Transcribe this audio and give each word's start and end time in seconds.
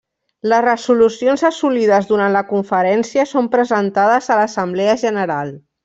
Les 0.53 0.61
resolucions 0.65 1.43
assolides 1.49 2.09
durant 2.13 2.33
la 2.37 2.43
conferència 2.55 3.27
són 3.35 3.51
presentades 3.59 4.31
a 4.37 4.41
l'Assemblea 4.43 4.99
General. 5.07 5.55